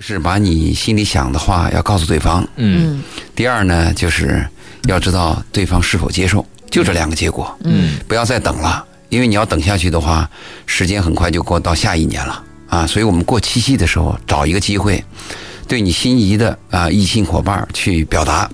[0.00, 2.46] 是把你心里想的话要告诉对方。
[2.56, 3.02] 嗯
[3.36, 4.44] 第二呢，就是
[4.84, 7.56] 要知道对方是否接受，就这两个结果。
[7.64, 10.28] 嗯不要再等了，因为你要等下去的话，
[10.64, 12.86] 时间很快就过到下一年了啊。
[12.86, 15.04] 所以我们过七夕的时候，找一个机会，
[15.68, 18.50] 对你心仪的啊异性伙伴去表达。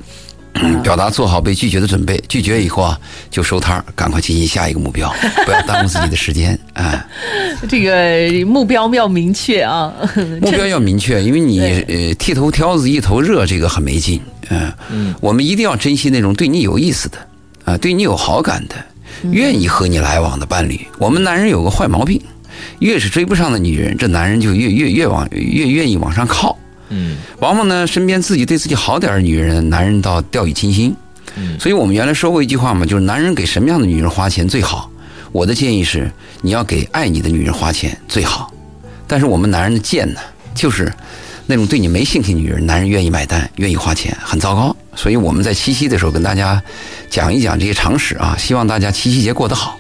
[0.83, 2.99] 表达做好被拒绝的准备，拒绝以后啊，
[3.31, 5.13] 就收摊儿，赶快进行下一个目标，
[5.45, 7.05] 不要耽误自己的时间啊。
[7.69, 9.93] 这个目标要明确啊。
[10.41, 14.21] 目标要明确，因为你 呃剃头挑子一头热，这个很没劲。
[14.49, 17.19] 嗯、嗯我们一定要珍惜那种对你有意思的
[17.65, 18.77] 啊、对你有好感的，
[19.33, 20.81] 愿意和你来往的伴侣。
[20.99, 22.21] 我们男人有个坏毛病，
[22.79, 26.57] 越是追不上的女人，这男人就越越越往越愿意往上靠。
[26.89, 30.95] 嗯往往呢，身边自己对自己好点的女人，男人倒掉以轻心。
[31.37, 34.91] 嗯所以我们原来说过一句话嘛，就是男人给什么样的女人花钱最好？
[35.33, 38.51] 我的建议是，你要给爱你的女人花钱最好。
[39.07, 40.21] 但是我们男人的贱呢，
[40.55, 40.91] 就是
[41.45, 44.75] 那种对你没兴趣的女人，男人愿意买单，愿意花钱，很糟糕。
[44.95, 46.63] 所以我们在七夕的时候跟大家
[47.11, 49.79] 讲一讲这些常识啊，希望大家七夕节过得好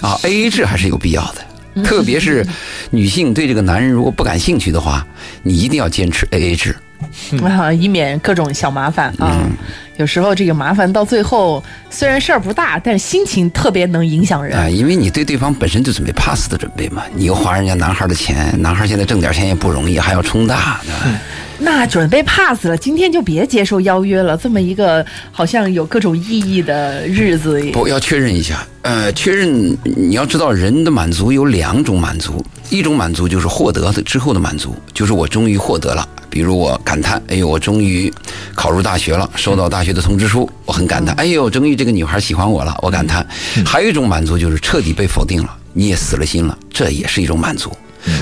[0.00, 0.16] 啊。
[0.22, 1.44] A A 制还是有必要的。
[1.82, 2.46] 特别是
[2.90, 5.06] 女性对这个男人如果不感兴趣的话，
[5.42, 6.76] 你一定要坚持 A A 制。
[7.44, 9.40] 啊，以免各种小麻烦啊。
[9.42, 9.50] 嗯
[9.96, 14.58] 有时候这个麻烦到最后，虽然事儿不大，但是心情特别能影响人。
[14.58, 21.20] 啊，因为你对对方本身就准备 pass 的准备嘛，你又花人家男孩的钱，男孩现在挣点钱也不容易，还要充大，对吧？
[21.58, 24.36] 那准备 pass 了，今天就别接受邀约了。
[24.36, 38.12] 这么一个好像有各种意义的日子，不要确认一下，呃，确认你要知道人的满足有两种满足，一种满足就是获得的之后的满足，就是我终于获得了，比如我感叹，哎呦，我终于
[38.54, 43.26] 考入大学了，收到大学的通知书，我很感叹，哎呦，终于这个女孩喜欢我了，我感叹。
[43.64, 47.70] 还有一种满足就是彻底被否定了，你也死了心了，这也是一种满足。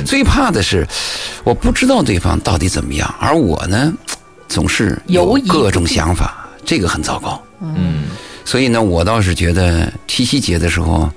[0.05, 0.87] 最怕的是，
[1.45, 3.93] 我不知道对方到底怎么样，而我呢，
[4.49, 7.43] 总是有各种想法，这个很糟糕。
[7.61, 8.05] 嗯，
[8.45, 11.11] 所以呢，我倒是觉得七夕节的时候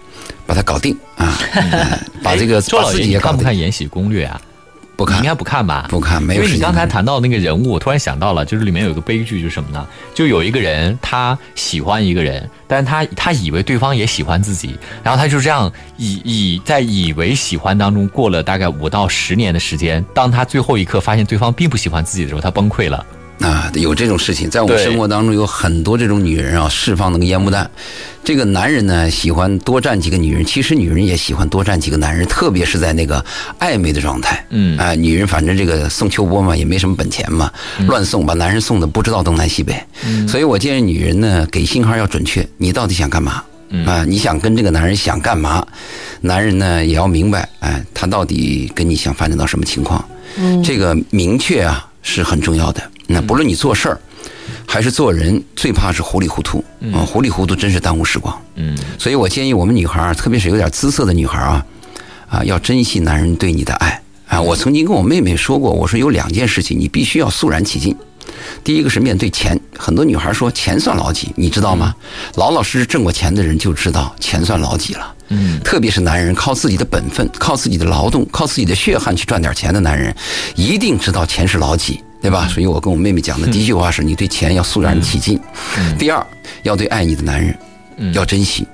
[0.45, 3.53] 把它搞定啊，呃 把这个把自己也搞定看不看《。
[3.57, 4.39] 延禧攻略》啊？
[4.95, 5.87] 不看应该不看吧？
[5.89, 9.85] 不看，没有因为你刚才谈到那个人物，我突然想到了，就是里面有一个悲剧，就是什么呢？
[10.13, 23.05] 就有一个人他喜欢一个人，但是他他以为对方也喜欢自己，然后他就这样以以在以为喜欢当中过了大概五到十年的时间，当他最后一刻发现对方并不喜欢自己的时候，他崩溃了。
[23.39, 27.69] 啊，有这种事情，在我们生活当中有很多这种女人啊，释放那个烟幕弹。
[28.23, 33.23] 这个男人呢喜欢多占几个女人，其实女人也喜欢多占几个男人，特别是在那个
[33.59, 34.43] 暧昧的状态。
[34.49, 37.51] 嗯啊、女人反正这个送秋波嘛，也没什么本钱嘛，
[37.87, 39.75] 乱送把男人送的不知道东南西北。
[40.05, 43.43] 嗯所以我建议女人呢，给信号要准确，你到底想干嘛？
[43.85, 45.65] 啊、你想跟这个男人想干嘛？
[46.21, 50.03] 男人呢也要明白，哎，他到底跟你想发展到什么情况？
[50.37, 52.81] 嗯这个明确啊是很重要的。
[53.07, 53.99] 那不论你做事儿
[54.67, 57.05] 还是做人，最怕是糊里糊涂啊！
[57.05, 58.35] 糊里糊涂真是耽误时光。
[58.55, 61.65] 嗯所以我建议我们女孩儿，特别是有点姿色的女孩儿啊，
[62.29, 64.41] 啊，要珍惜男人对你的爱啊。
[64.41, 67.95] 我曾经跟我妹妹说过，我说有两件事情你必须要肃然起敬。
[68.63, 71.93] 第一个是面对钱，很多女孩说钱算老几，你知道吗？
[72.35, 75.13] 老老实实挣过钱的人就知道钱算老几了。
[75.29, 80.15] 嗯特别是男人靠自己的本分、靠自己的劳动、靠自己的血汗去赚点钱的男人，
[80.55, 82.47] 一定知道钱是老几，对吧？
[82.47, 85.39] 所以我跟我妹妹讲的第一句话是：你对钱要肃然起敬。
[85.97, 86.25] 第二，
[86.63, 87.55] 要对爱你的男人
[88.13, 88.67] 要珍惜。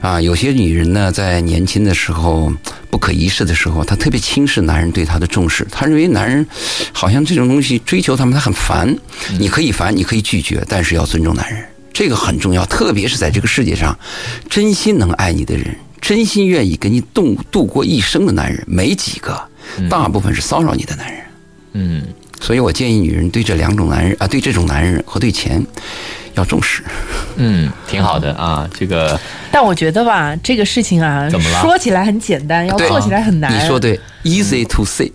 [0.00, 2.52] 啊，有些女人呢，在年轻的时候
[2.88, 6.46] 不可一世的时候，她特别轻视男人对她的重视，她认为男人
[6.92, 8.96] 好像这种东西追求他们，她很烦。
[9.40, 12.64] 你可以烦，你可以拒绝，但是要尊重男人，这个很重要。
[12.66, 13.98] 特别是在这个世界上，
[14.48, 19.36] 真心能爱你的人，真心愿意跟你度度过一生的男人，没几个，
[19.90, 21.22] 大部分是骚扰你的男人。
[21.72, 22.02] 嗯，
[22.40, 25.64] 所以我建议女人对这两种男人啊，对这种男人和对钱
[26.34, 26.82] 要重视。
[27.36, 29.18] 嗯，挺好的啊，这个
[29.50, 33.52] 但我觉得吧，这个事情啊，怎么了说起来很简单，要做起来很难。
[33.52, 35.10] 你说对，easy to say。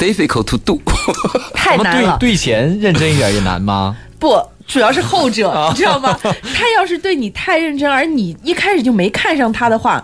[0.00, 0.80] Difficult to do，
[1.54, 2.16] 太难了。
[2.18, 3.96] 对对钱认真一点也难吗？
[4.18, 4.36] 不，
[4.66, 6.18] 主要是后者，你知道吗？
[6.22, 10.02] 他要是对你太认真，而你一开始就没看上他的话，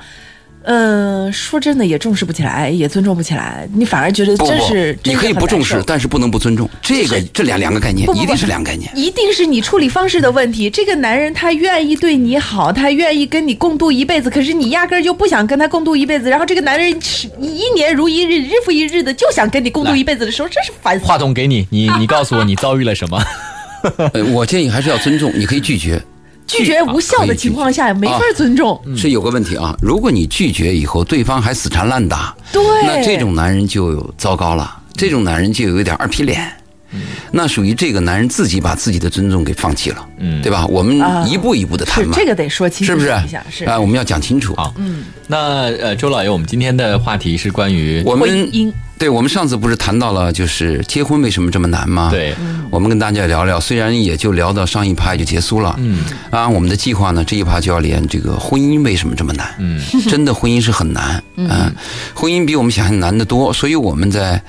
[0.66, 6.68] 嗯、说真的也重视不起来，也尊重不起来，你反而觉得不不真是，你可以不重视，但是不能不尊重。
[6.80, 8.90] 这个这两两个概念不不不一定是两个概念。
[8.96, 10.70] 一定是你处理方式的问题。
[10.70, 16.30] 这个男人他愿意对你好，他愿意跟你共度一辈子，可是你压根儿就不想跟他共度一辈子。
[16.30, 21.08] 然后这个男人是一年如一日，日复一日的就想跟你共度一辈子的时候，真是烦死了。
[21.08, 23.22] 话筒给你，你你告诉我你遭遇了什么？
[24.14, 26.02] 呃，我建议还是要尊重，你可以拒绝。
[26.46, 28.80] 拒绝无效的情况下，没法尊重。
[28.96, 34.80] 是有个问题啊，如果你拒绝以后，对方还死缠烂打，对那这种男人就糟糕了。
[34.94, 36.52] 这种男人就有一点二皮脸，
[37.32, 40.64] 那属于这个男人自己把自己的尊重给放弃了，嗯对吧？
[40.66, 43.64] 我们啊一步一步的谈嘛，是这个得说清楚是不是？
[43.64, 44.54] 啊，我们要讲清楚。
[44.76, 52.34] 嗯，那呃，周老爷，我们今天的话题是关于我们婚姻对我们上次不是谈到了，就是结婚为什么这么难吗？，对，
[52.70, 59.54] 我们跟大家聊聊，虽然也就聊到上一趴就结束了，嗯啊，我们的计划呢，这一趴就要连这个婚姻为什么这么难？
[59.58, 61.74] 嗯 真的婚姻是很难，嗯、
[62.14, 63.52] 婚姻比我们想象难得多。
[63.52, 64.40] 所以我们在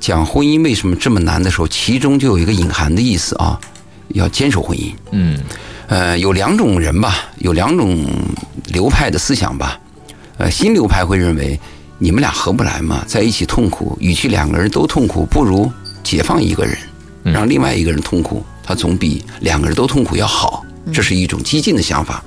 [0.00, 3.60] 讲婚姻为什么这么难的时候，其中就有一个隐含的意思啊，
[4.08, 4.92] 要坚守婚姻。
[5.12, 5.38] 嗯
[5.88, 8.06] 呃，有两种人吧，有两种
[8.68, 9.78] 流派的思想吧。
[10.38, 11.58] 呃，新流派会认为
[12.02, 15.70] 你们俩合不来嘛，在一起痛苦，与其两个人都痛苦，不如
[16.02, 16.76] 解放一个人，
[17.22, 20.64] 让另外一个人痛苦，他总比两个人都痛苦要好。
[20.94, 22.24] 这是一种激进的想法。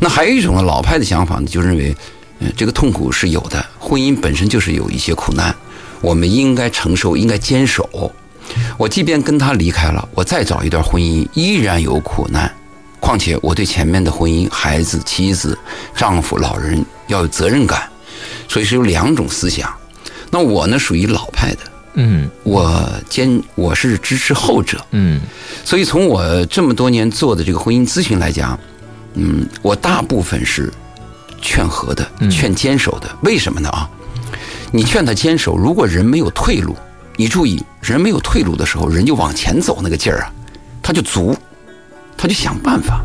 [0.00, 1.94] 那还有一种呢，老派的想法呢，就认为，
[2.40, 5.54] 呃，这个痛苦是有的，婚姻本身就是有一些苦难，
[6.00, 8.10] 我们应该承受，应该坚守。
[8.78, 12.50] 我即便跟他离开了，我再找一段婚姻，依然有苦难。
[12.98, 15.56] 况且我对前面的婚姻、孩子、妻子、
[15.94, 17.82] 丈夫、老人要有责任感，
[18.52, 19.72] 所以是有两种思想。
[20.30, 21.60] 那我呢，属于老派的，
[21.94, 24.84] 嗯我坚我是支持后者。
[24.90, 25.22] 嗯
[25.64, 28.58] 所以从我这么多年做的这个婚姻咨询来讲，
[29.14, 30.70] 嗯，我大部分是
[31.40, 33.08] 劝和的，劝坚守的。
[33.22, 33.88] 为什么呢啊？
[34.70, 36.76] 你劝他坚守，如果人没有退路，
[37.16, 40.32] 你注意，人没有退路的时候，人就往前走那个劲儿啊，
[40.82, 41.34] 他就足，
[42.18, 43.02] 他就想办法。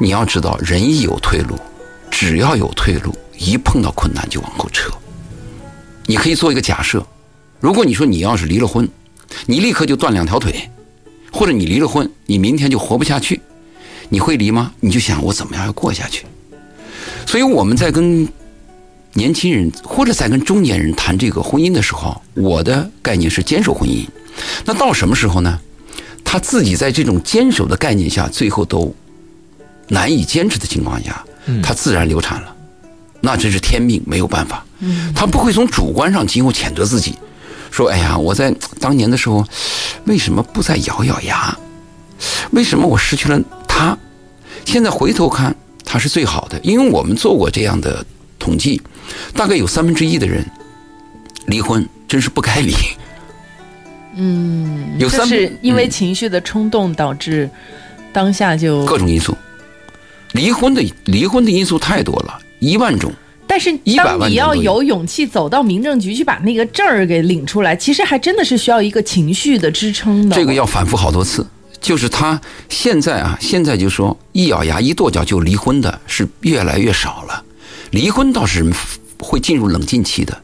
[0.00, 1.56] 你要知道，人一有退路，
[2.10, 4.90] 只要有退路，一碰到困难就往后撤。
[6.06, 7.06] 你可以做一个假设，
[7.60, 8.88] 如果你说你要是离了婚，
[9.46, 10.68] 你立刻就断两条腿，
[11.32, 13.40] 或者你离了婚，你明天就活不下去，
[14.08, 14.72] 你会离吗？
[14.80, 16.26] 你就想我怎么样要过下去。
[17.26, 18.26] 所以我们在跟
[19.12, 24.06] 年轻人或者在跟中年人谈这个婚姻的时候，我的概念是坚守婚姻。
[24.64, 25.60] 那到什么时候呢？
[26.24, 28.94] 他自己在这种坚守的概念下，最后都
[29.88, 31.24] 难以坚持的情况下，
[31.62, 32.54] 他自然流产了。
[33.20, 34.64] 那真是天命，没有办法。
[34.80, 37.14] 嗯他不会从主观上今后谴责自己，
[37.70, 39.44] 说：“哎呀，我在当年的时候，
[40.04, 41.56] 为什么不再咬咬牙？
[42.52, 43.96] 为什么我失去了他？
[44.64, 45.54] 现在回头看，
[45.84, 46.60] 他是最好的。
[46.62, 48.04] 因为我们做过这样的
[48.38, 48.80] 统计，
[49.34, 50.44] 大概有三分之一的人
[51.46, 52.74] 离婚真是不该离。
[54.14, 57.48] 嗯，有就三是因为嗯情绪的冲动导致
[58.12, 59.36] 当下就，各种因素，
[60.32, 63.12] 离婚的离婚的因素太多了，一万种。
[63.46, 70.36] 但是当你要有勇气走到民政局去把那个证儿给领出来，其实还真的是需要一个情绪的支撑的。
[70.36, 71.46] 这个要反复好多次。
[71.80, 72.38] 就是他
[72.68, 77.44] 现在啊，现在就说一咬牙一跺脚就离婚的是越来越少了，
[77.92, 78.66] 离婚倒是
[79.18, 80.42] 会进入冷静期的，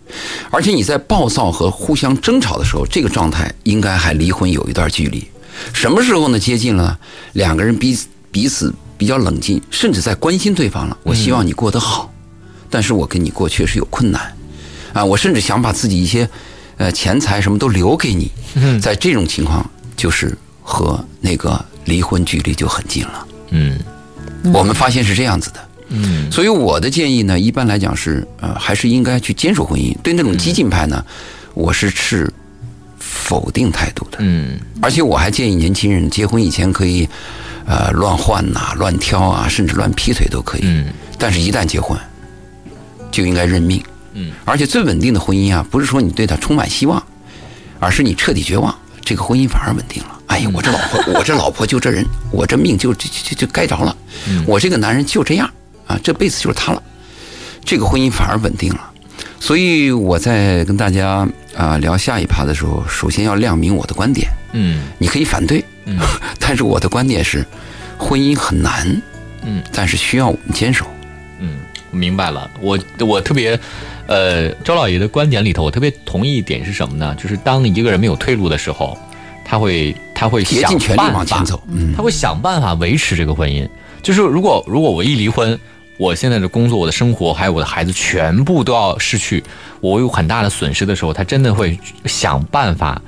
[0.50, 5.26] 而且你在暴躁和互相争吵的时候，这个状态应该还离婚有一段距离。
[5.72, 6.38] 什么时候呢？
[6.38, 6.96] 接近了，
[7.32, 10.96] 两个人彼此彼此比较冷静，甚至在关心对方了。
[11.02, 12.12] 我希望你过得好，
[12.70, 14.32] 但是我跟你过确实有困难，
[14.92, 16.28] 啊，我甚至想把自己一些
[16.76, 18.30] 呃钱财什么都留给你。
[18.80, 23.26] 在这种情况，就是和那个离婚距离就很近了。
[23.50, 23.78] 嗯
[24.52, 25.68] 我们发现是这样子的。
[25.88, 29.96] 嗯所以我的建议呢，一般来讲是，呃，还是应该去坚守婚姻。
[30.02, 31.04] 对那种激进派呢，
[31.52, 32.32] 我是持
[32.98, 34.18] 否定态度的。
[34.20, 37.08] 嗯而且我还建议年轻人结婚以前可以，
[37.66, 40.62] 呃，乱换呐、乱挑啊，甚至乱劈腿都可以。
[40.64, 40.86] 嗯
[41.18, 41.98] 但是，一旦结婚，
[43.10, 43.82] 就应该认命。
[44.12, 47.02] 嗯，而且最稳定的婚姻啊，不是说你对他充满希望，
[47.80, 50.20] 而是你彻底绝望，这个婚姻反而稳定了。
[50.26, 53.96] 哎呀，我这老婆， 我这老婆就这人，我这命就就就就该着了，
[54.46, 55.48] 我这个男人就这样
[55.86, 56.82] 啊，这辈子就是他了，
[57.64, 58.90] 这个婚姻反而稳定了。
[59.44, 64.26] 所以我在跟大家啊、聊下一趴的时候，首先要亮明我的观点。
[64.54, 65.98] 嗯你可以反对，嗯
[66.40, 67.44] 但是我的观点是，
[67.98, 69.02] 婚姻很难，
[69.42, 70.86] 嗯，但是需要我们坚守。
[71.40, 71.58] 嗯，
[71.90, 72.50] 明白了。
[72.58, 73.60] 我我特别，
[74.06, 77.14] 呃，周老爷的观点里头，我特别同意一点是什么呢？
[77.22, 78.96] 就是当一个人没有退路的时候，
[79.44, 83.68] 他会他会想竭尽全力往前走，嗯他会想办法维持这个婚姻。
[84.02, 85.58] 就是如果如果我一离婚，
[85.96, 89.42] 我现在的工作、我的生活还有我的孩子全部都要失去，
[89.80, 93.00] 我有很大的损失的时候，他真的会想办法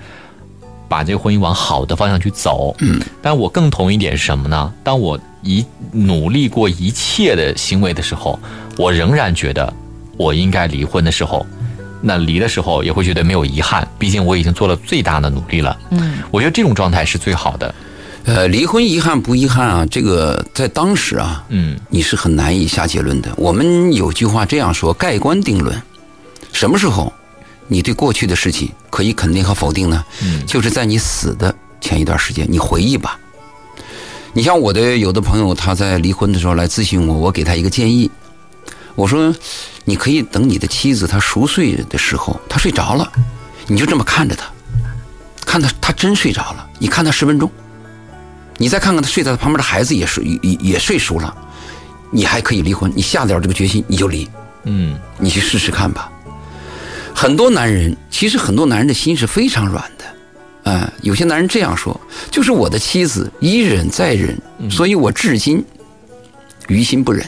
[0.89, 2.75] 把这个婚姻往好的方向去走。
[2.79, 4.73] 嗯，但我更同意一点是什么呢？
[4.85, 8.39] 当我一努力过一切的行为的时候，
[8.77, 9.73] 我仍然觉得
[10.17, 11.45] 我应该离婚的时候，
[12.01, 15.77] 那离的时候也会觉得没有遗憾，毕竟我已经做了最大的努力了。
[15.91, 17.75] 嗯，我觉得这种状态是最好的。
[18.27, 19.87] 呃，离婚遗憾不遗憾啊？
[19.87, 23.33] 这个在当时啊，嗯你是很难以下结论的。
[23.37, 25.81] 我们有句话这样说：盖棺定论。
[26.53, 27.13] 什么时候
[27.69, 30.05] 你对过去的事情可以肯定和否定呢？
[30.25, 33.17] 嗯就是在你死的前一段时间，你回忆吧。
[34.33, 38.11] 你像我的有的朋友，他在离婚的时候来咨询我，我给他一个建议，
[38.97, 39.33] 我说
[39.85, 43.11] 你可以等你的妻子她熟睡的时候，她睡着了，
[43.69, 44.47] 你就这么看着她，
[45.47, 47.51] 看她她真睡着了，你看她十分钟，
[48.59, 51.35] 你再看看他睡在他旁边的孩子也睡也也睡熟了，
[52.11, 54.29] 你还可以离婚，你下得了这个决心你就离，
[54.65, 56.11] 嗯你去试试看吧。
[57.15, 61.99] 很多男人，其实很多男人的心是非常软的，啊、有些男人这样说，
[62.31, 64.39] 就是我的妻子一忍再忍，
[64.71, 65.65] 所以我至今
[66.69, 67.27] 于心不忍。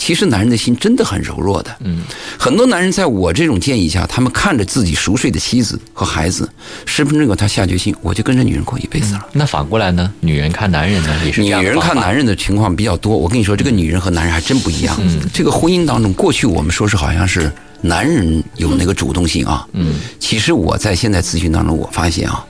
[0.00, 2.00] 其实男人的心真的很柔弱的，嗯，
[2.38, 6.48] 很多男人在我这种建议下，他们看着自己熟睡的妻子和孩子，
[6.86, 9.26] 十分钟以后他下决心，我就跟着女人过一辈子了。
[9.32, 10.10] 那反过来呢？
[10.20, 14.98] 女人看男人呢，也是这女人看男人的情况比较多，我跟你说，这个女人和男人还真不一样。
[15.34, 17.52] 这个婚姻当中，过去我们说是好像是
[17.82, 22.42] 男人有那个主动性啊，嗯，其实我在现在咨询当中，我发现啊，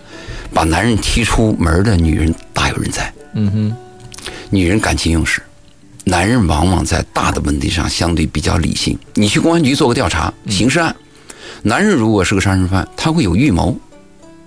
[0.55, 3.13] 把男人踢出门的女人大有人在。
[3.35, 3.77] 嗯哼，
[4.51, 5.43] 女人感情用事，
[6.05, 8.99] 男人往往在大的问题上相对比较理性。
[9.15, 10.95] 你去公安局做个调查，刑事案，
[11.63, 13.79] 男人如果是个杀人犯，他会有预谋，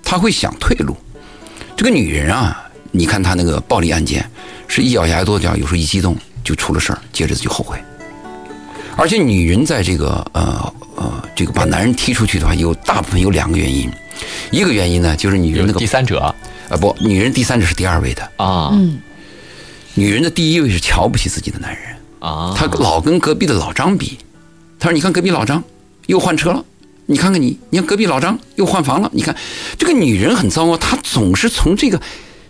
[0.03, 0.95] 他会想退路。
[1.75, 4.29] 这个女人啊，你看她那个暴力案件，
[4.67, 7.77] 是一咬牙跺脚，有时候一激动就出了事儿，接着就后悔。
[8.95, 13.89] 而且女人在这个呃呃这个把男人踢出去的话，有大部分有两个原因，
[14.51, 18.99] 一个原因呢就是女人有那个第三者啊不，女人第三者是第二位的，啊嗯，
[19.95, 21.81] 女人的第一位是瞧不起自己的男人。
[22.19, 24.17] 啊，他老跟隔壁的老张比，
[24.79, 25.61] 她说：“你看隔壁老张
[26.05, 26.63] 又换车了，
[27.05, 29.35] 你看看你，你看隔壁老张又换房了，你看
[29.77, 32.01] 这个女人很糟糕，她总是从这个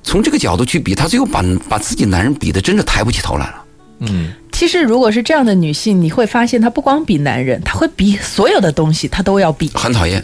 [0.04, 3.64] 从这个角度去比，她最后把把自己男人比的真的抬不起头来了。
[4.00, 10.24] 嗯其实如果是这样的女性，你会发现她不光比男人，她会比所有的东西，她都要比，很讨厌。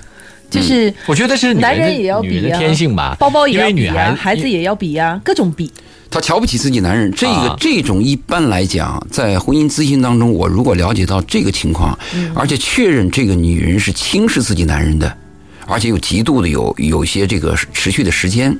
[0.52, 5.72] 就是我觉得是男人也要女人的比呀，天性吧，包包也要比孩子也要比呀，各种比。
[6.12, 7.56] 她瞧不起自己男人，这个、啊。
[7.60, 11.98] 这种一般来讲，在婚姻咨询当中，我如果了解到这个情况，
[12.34, 15.16] 而且确认这个女人是轻视自己男人的，
[15.68, 18.58] 而且有极度的有有些这个持续的时间，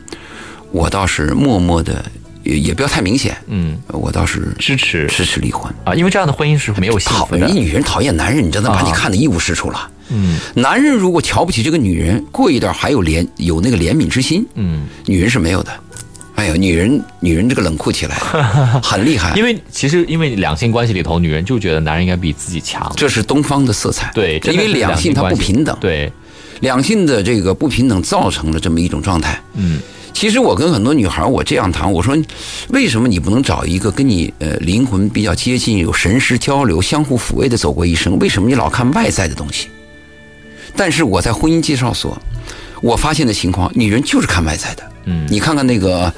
[0.72, 2.06] 我倒是默默的，
[2.44, 3.78] 也也不要太明显，嗯。
[3.88, 5.08] 我倒是支持。
[5.08, 5.74] 支持离婚。
[5.84, 7.48] 啊，因为这样的婚姻是没有幸讨福的。
[7.48, 7.60] 你。
[7.60, 9.90] 女人讨厌男人，你真的把你啊看得一无是处了。
[10.10, 10.38] 嗯。
[10.54, 15.72] 男人如果瞧不起这个女人，过一段还有怜有那个怜悯之心，嗯，女人是没有的。
[16.40, 18.16] 哎呦，女人女人这个冷酷起来
[18.82, 22.90] 很厉害，因为其实因为两性关系里头，女人就觉得男人应该比自己强。
[22.96, 24.10] 这是东方的色彩。
[24.14, 26.10] 对，因为两性它不平等，对，
[26.62, 29.40] 两性的这个不平等造成了这么一种状态。
[29.56, 29.80] 嗯
[30.12, 32.18] 其实我跟很多女孩我这样谈，我说
[32.70, 38.18] 为什么你不能找一个跟你呃灵魂比较接近、有神识交流、相互抚慰的走过一生？
[38.20, 39.68] 为什么你老看外在的东西？
[40.76, 42.22] 但是我在婚姻介绍所，
[42.82, 44.89] 我发现的情况，女人就是看外在的。
[45.10, 45.26] 嗯。
[45.30, 46.14] 你看看那个，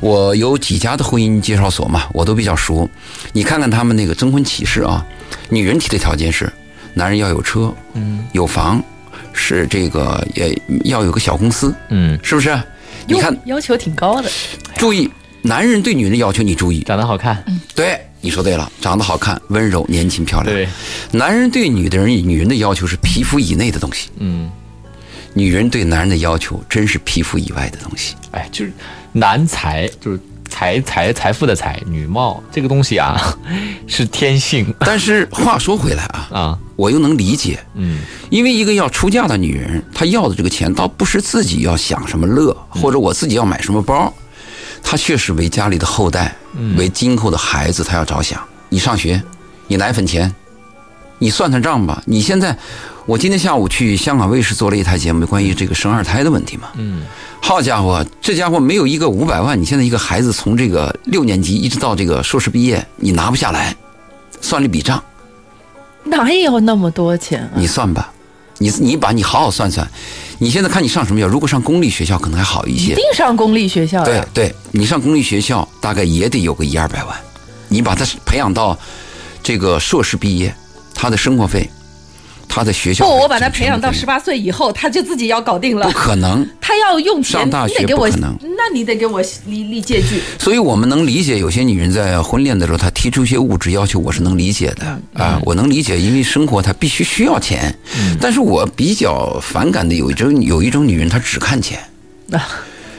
[0.00, 2.88] 我有几家的婚姻介绍所嘛，我都比较熟。
[3.32, 5.04] 你看看他们那个征婚启事啊，
[5.48, 6.50] 女人提的条件是，
[6.94, 8.24] 男人要有车，嗯。
[8.32, 8.82] 有房，
[9.32, 12.58] 是这个也要有个小公司，嗯，是不是？
[13.06, 14.30] 你看，要求挺高的，
[14.76, 15.10] 注意，
[15.42, 17.42] 男人对女人的要求，你注意，长得好看，
[17.74, 20.54] 对，你说对了，长得好看、温柔、年轻、漂亮。
[20.54, 20.68] 对，
[21.10, 24.48] 男人对女的人、女人的要求是皮肤以内的东西，嗯，
[25.34, 28.14] 女人对男人的要求真是皮肤以外的东西。
[28.32, 28.72] 哎，就是
[29.12, 33.36] 男财，就是财财财富的财，女貌这个东西啊，
[33.86, 34.74] 是天性。
[34.80, 38.00] 但是话说回来啊， 啊，我又能理解，嗯。
[38.30, 44.12] 因为一个要出嫁的女人，她要的这个钱，倒不是自己要享什么乐，或者我自己要买什么包，
[44.82, 46.34] 她确实为家里的后代，
[46.76, 48.40] 为今后的孩子，她要着想。
[48.68, 49.20] 你上学，
[49.66, 50.32] 你奶粉钱，
[51.20, 52.02] 你算算账吧。
[52.06, 52.56] 你现在，
[53.06, 56.70] 我今天下午去香港卫视做了一台节目，关于这个生二胎的问题嘛。
[56.76, 57.02] 嗯，
[57.40, 63.76] 好家伙，这家伙没有一个五百万，你现在一个孩子从这个六年级一直到这个硕士毕业，你拿不下来，
[64.40, 65.00] 算了一笔账。
[66.02, 67.50] 哪有那么多钱啊？
[67.54, 68.10] 你算吧，
[68.56, 69.86] 你你把你好好算算，
[70.38, 71.30] 你现在看你上什么学校？
[71.30, 74.02] 如果上公立学校可能还好一些一定，上公立学校。
[74.02, 77.14] 对对，你上公立学校大概也得有个一二百万，
[77.68, 78.76] 你把他培养到
[79.42, 80.54] 这个硕士毕业，
[81.00, 81.66] 他的生活费，
[82.46, 85.92] 他的学校不，我把他培养到十八岁以后，他就自己要搞定了不。
[85.92, 86.46] 可能。
[86.60, 90.20] 他要用钱，上大学你得给我不可能，那你得给我立立借据。
[90.38, 97.74] 所以我们能理解有些女人在婚恋的时候，她提出一些物质要求，我是能理解的嗯啊，我能理解，因为生活她必须需要钱。
[98.20, 101.80] 但是我比较反感的有一种有一种女人，她只看钱。
[102.30, 102.46] 啊，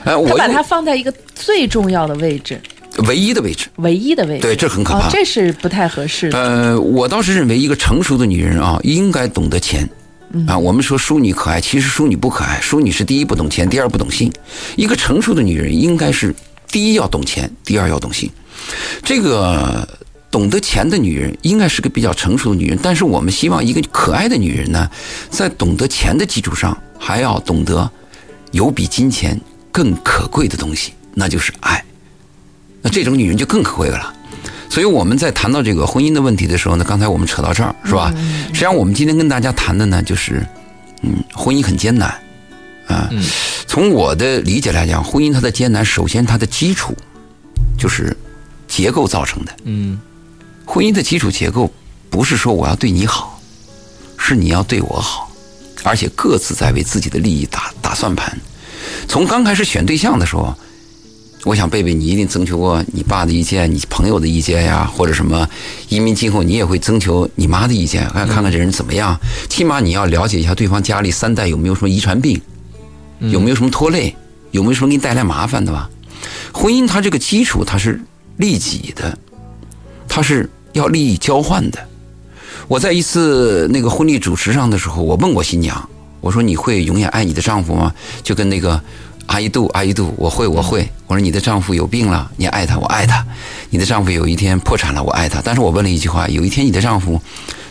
[0.05, 2.59] 哎，我把它放在一个最重要的位置，
[3.07, 3.67] 唯一的位置。
[3.77, 4.41] 唯一的位置。
[4.41, 5.07] 对，这很可怕。
[5.07, 6.37] 哦，这是不太合适的。
[6.37, 9.89] 呃，我倒是认为一个成熟的女人啊，应该懂得钱，
[10.47, 10.57] 啊。
[10.57, 12.59] 我们说淑女可爱，其实淑女不可爱。
[12.61, 14.31] 淑女是第一不懂钱，第二不懂性。
[14.75, 16.35] 一个成熟的女人应该是
[16.69, 18.29] 第一要懂钱，第二要懂性。
[19.03, 19.87] 这个
[20.29, 24.89] 懂得钱的女人应该是个比较成熟的女人，但是我们希望一个可爱的女人呢，
[25.29, 27.89] 在懂得钱的基础上，还要懂得
[28.51, 29.39] 有比金钱
[29.71, 31.83] 更可贵的东西，那就是爱。
[32.81, 34.13] 那这种女人就更可贵了。
[34.69, 38.13] 所以我们在谈到这个婚姻的问题的时候呢，刚才我们扯到这儿是吧？
[38.47, 40.45] 实际上我们今天跟大家谈的呢，就是
[41.01, 42.09] 嗯，婚姻很艰难
[42.87, 43.09] 啊。
[43.67, 46.95] 从我的理解来讲，婚姻它的艰难，首先它的基础
[47.77, 48.15] 就是
[48.67, 49.51] 结构造成的。
[49.65, 49.99] 嗯
[50.65, 51.69] 婚姻的基础结构
[52.09, 53.41] 不是说我要对你好，
[54.17, 55.29] 是你要对我好，
[55.83, 58.37] 而且各自在为自己的利益打打算盘。
[59.05, 60.55] 从刚开始选对象的时候，
[61.43, 65.47] 我想贝贝你一定征求过你爸的意见、你朋友的意见呀，或者什么
[65.89, 69.19] 移民今后你也会征求你妈的意见，看看看这人怎么样。
[69.49, 72.39] 起码你要了解一下对方家里三代有没有什么遗传病，
[73.19, 74.15] 有没有什么拖累，
[74.51, 75.89] 有没有什么给你带来麻烦的吧。
[76.51, 77.99] 婚姻它这个基础它是
[78.37, 79.17] 利己的，
[80.07, 81.79] 它是要利益交换的。
[82.67, 87.91] 我在一次那个婚礼主持上的时候，我问过新娘，我说你会永远爱你的丈夫吗？
[88.21, 88.79] 就跟那个
[89.27, 90.89] 阿姨杜阿姨杜，我会我会。
[91.07, 93.25] 我说你的丈夫有病了，你爱他，我爱他。
[93.69, 95.41] 你的丈夫有一天破产了，我爱他。
[95.43, 97.21] 但是我问了一句话，有一天你的丈夫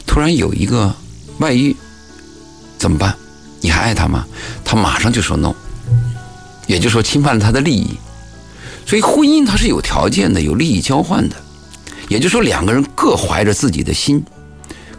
[0.07, 0.95] 突然有一个
[1.39, 1.75] 外遇，
[2.79, 3.15] 怎么办？
[3.61, 4.27] 你还爱他吗？
[4.65, 5.53] 他马上就说 no，
[6.67, 7.99] 也就是说侵犯了他的利益。
[8.87, 11.37] 所以婚姻它是有条件的，有利益交换的，
[12.09, 14.25] 也就是说两个人各怀着自己的心，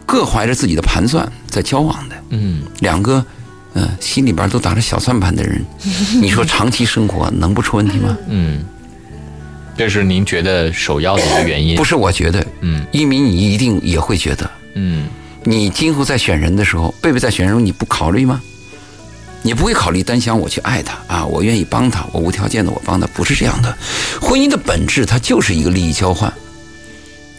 [0.06, 2.16] 各怀着自己的盘算在交往的。
[2.30, 3.26] 嗯两个，
[3.74, 5.64] 嗯、心里边都打着小算盘的人，
[6.22, 8.18] 你说长期生活能不出问题吗？
[8.28, 8.64] 嗯，
[9.78, 11.76] 这是您觉得首要的一个原因。
[11.76, 15.08] 不是，我觉得，嗯一鸣你一定也会觉得，嗯
[15.44, 18.42] 你今后在选人的时候，贝贝在选人时候你不考虑吗？
[19.44, 23.76] 你不会考虑单想我去爱他啊，我愿意帮他，我无条件的我帮他，不是这样的。
[24.22, 26.32] 婚姻的本质它就是一个利益交换。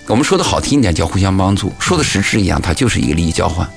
[0.09, 3.69] 我们说的好听一点叫互相帮助，说的实质一样，它就是一个利益交换。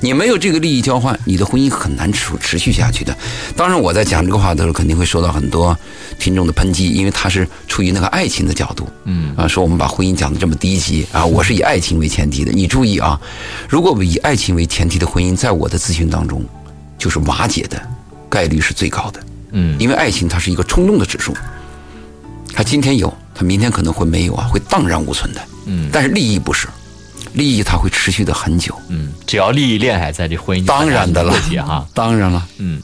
[0.00, 3.16] 你没有这个利益交换，你的婚姻很难持持续下去的。
[3.56, 5.76] 当然，我在讲这个话的时候，肯定会受到很多
[6.18, 12.52] 听众的抨击，因为他是出于那个爱情的角度，嗯啊，说我们把婚姻讲的这么低级啊，我是以爱情为前提的。
[12.52, 13.18] 你注意啊，
[13.68, 16.44] 如果以爱情为前提的婚姻，在我的咨询当中，
[16.98, 17.80] 就是瓦解的
[18.28, 19.20] 概率是最高的，
[19.52, 21.34] 嗯因为爱情它是一个冲动的指数，
[22.52, 25.40] 它今天有，它明天可能会没有啊，会荡然无存的。
[25.66, 26.68] 嗯但是利益不是，
[27.36, 28.74] 利益它会持续的很久。
[28.88, 31.34] 嗯，只要利益链还在，这婚姻当然的了
[31.66, 31.86] 哈。
[31.92, 32.82] 当然了，嗯，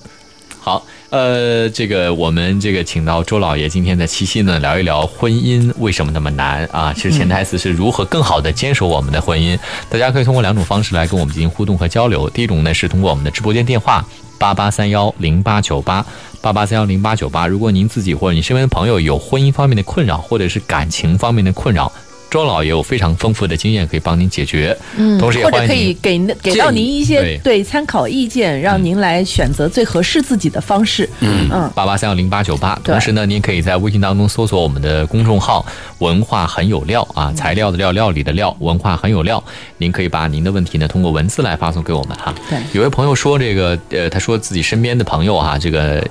[0.61, 6.93] 好，呃，这个我们这个请到周老爷今天在七夕呢聊一聊婚姻为什么那么难啊？
[6.93, 9.59] 其实潜台词是如何更好的坚守我们的婚姻。
[9.89, 12.29] 大家可以通过两种方式来跟我们进行互动和交流。
[12.29, 14.05] 第一种呢是通过我们的直播间电话
[14.39, 16.05] 八八三幺零八九八
[16.43, 17.47] 八八三幺零八九八。
[17.47, 21.91] 如果您自己或者你身边的朋友有婚姻方面的困扰，或者是感情方面的困扰。
[22.33, 31.07] 周老也有非常丰富的经验可以帮您解决，嗯，同时也或者可以给给到您一些对对参考意见，让您来选择最合适自己的方式。
[31.21, 32.75] 嗯嗯，八八三幺零八九八。
[32.83, 35.67] 同时呢，您也可以在微信当中搜索我们的公众号
[36.01, 39.45] “文化很有料”啊，材料的料，料理的料，文化很有料。
[39.83, 42.33] 您可以把您的问题呢通过文字来发送给我们哈。
[42.49, 42.59] 对。
[42.73, 46.03] 有位朋友说这个呃，他说自己身边的朋友哈，这个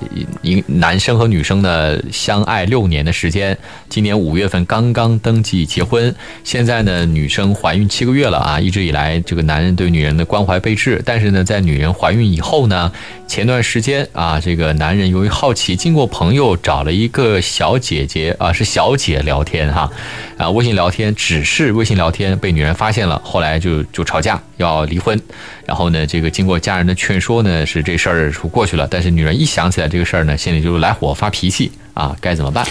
[0.42, 3.56] 一男生和女生呢相爱六年的时间，
[3.88, 12.92] 今年五月份刚刚登记结婚，现在呢女生怀孕七个月了啊，一直以来这个男人对女人的关怀备至，但是呢在女人怀孕以后呢，
[13.26, 19.90] 前段时间啊，这个男人由于好奇，经过朋友找了一个小姐姐啊，是小姐聊天哈，
[20.36, 25.18] 啊微信聊天，只是微信聊天被女人发现了，后来就就吵架要离婚，
[25.64, 32.66] 然后呢，这个经过家人的劝说呢，是这事儿是过去了，但是女人一想起来这个事儿呢，心里就来火发脾气啊，该怎么办？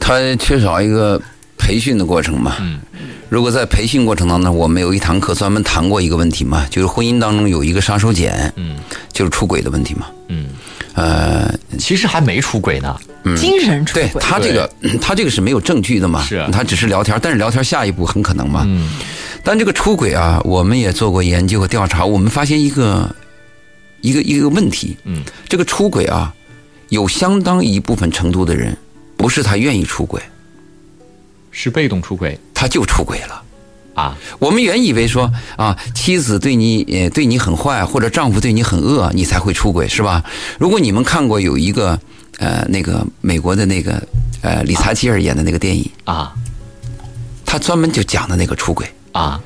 [0.00, 1.18] 她缺少一个
[1.56, 2.56] 培训的过程嘛。
[2.60, 2.80] 嗯
[3.32, 8.76] 如果在培训过程当中，我们有一堂课专门谈过一个问题嘛，就是婚姻当中有一个杀手锏，嗯
[9.10, 10.08] 就是出轨的问题嘛。
[10.28, 10.48] 嗯，
[10.92, 12.94] 呃，其实还没出轨呢，
[13.34, 14.22] 精神出对轨。
[14.22, 18.64] 他这个， 他这个是没有证据的嘛，是啊他只是聊天，但是聊天下一步很可能嘛。
[18.66, 18.90] 嗯
[19.44, 23.14] 但这个出轨啊，我们也做过研究和调查，我们发现一个
[24.00, 25.22] 一个一个问题，嗯。
[25.48, 26.32] 这个出轨啊，
[26.90, 28.76] 有相当一部分程度的人，
[29.16, 30.22] 不是他愿意出轨，
[31.50, 32.38] 是被动出轨。
[32.54, 33.42] 他就出轨了。
[33.94, 40.24] 啊，我们原以为说啊，妻子对你呃对你很坏，或者丈夫对你很恶，你才会出轨，是吧？
[40.58, 41.98] 如果你们看过有一个
[42.38, 44.00] 呃那个美国的那个
[44.40, 46.32] 呃理查基尔演的那个电影，啊。
[47.44, 49.40] 他专门就讲的那个出轨，啊，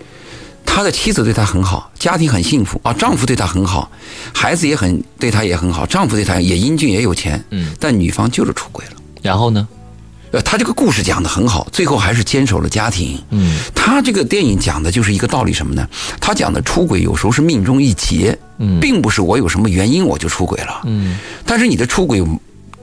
[0.64, 3.90] 他他的妻子对他很好，家庭很幸福啊，丈夫对他很好，
[4.34, 8.92] 孩子也很对他也很好，丈夫对他也英俊也有钱，嗯，但女方就是出轨了。
[9.22, 9.66] 然后呢？
[10.32, 13.18] 呃，他这个故事讲的很好，最后还是坚守了家庭。
[13.30, 15.88] 嗯，他这个电影讲的就是一个道理，什么呢？
[16.20, 18.78] 他讲的出轨有时候是命中一劫，嗯。
[18.78, 21.18] 并不是我有什么原因我就出轨了，嗯。
[21.46, 22.22] 但是你的出轨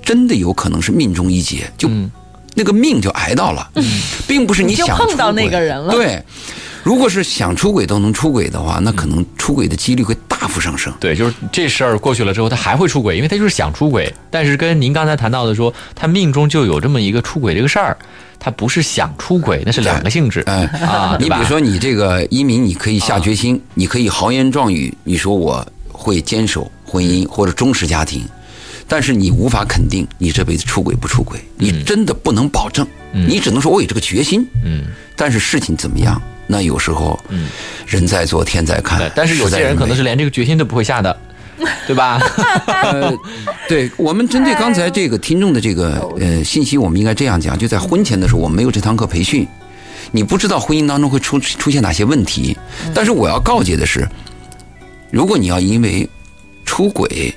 [0.01, 2.09] 真的有可能是命中一劫，就嗯。
[2.55, 3.69] 那个命就挨到了，
[4.25, 5.93] 并不是你就想碰到那个人了。
[5.93, 6.23] 对，
[6.83, 10.93] 如果是想出轨都能出轨的话，那可能出轨的几率会大幅上升。
[10.99, 14.13] 对，就是这事儿过去了之后，他还会出轨，因为他就是想出轨。
[14.29, 17.97] 但是跟您刚才谈到的说，他命中就有这么一个出轨这个事儿，
[18.37, 20.43] 他不是想出轨，那是两个性质。
[20.45, 28.25] 嗯啊，你比如说，你这个一鸣，你可以下决心，你可以豪言壮语，你说我会坚守婚姻或者忠实家庭，
[28.89, 34.45] 但是你无法肯定你这辈子出轨不出轨，你真的不能保证，你只能说我有这个决心。
[34.65, 34.83] 嗯，
[35.15, 37.19] 但是事情怎么样，那有时候，
[37.87, 39.11] 人在做天在看。。
[39.15, 41.15] 但是有些人可能是连这个决心都不会下的，
[41.87, 42.19] 对吧？
[42.67, 43.13] 呃，
[43.67, 49.47] 对我们针对刚才这个听众的这个呃信息，我们应该这样讲：就在婚前的时候，我们没有这堂课培训，
[50.11, 52.57] 你不知道婚姻当中会出出现哪些问题。
[52.93, 54.07] 但是我要告诫的是，
[55.11, 56.07] 如果你要因为
[56.65, 57.33] 出轨